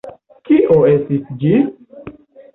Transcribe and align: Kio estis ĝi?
Kio 0.47 0.77
estis 0.93 1.29
ĝi? 1.45 1.53